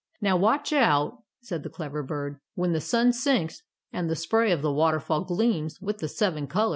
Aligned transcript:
"Now 0.19 0.35
watch 0.35 0.73
out," 0.73 1.21
said 1.41 1.61
the 1.61 1.69
clever 1.69 2.01
bird. 2.01 2.39
"When 2.55 2.73
the 2.73 2.81
sun 2.81 3.13
sinks, 3.13 3.61
and 3.93 4.09
the 4.09 4.15
spray 4.15 4.51
of 4.51 4.63
the 4.63 4.73
waterfall 4.73 5.23
gleams 5.25 5.79
with 5.79 5.99
the 5.99 6.07
seven 6.07 6.47
colors 6.47 6.49
of 6.53 6.59
«A 6.59 6.65
<A• 6.65 6.69